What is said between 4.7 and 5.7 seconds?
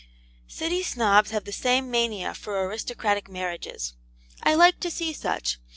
to see such.